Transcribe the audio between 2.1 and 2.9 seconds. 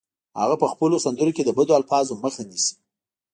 مخه نیسي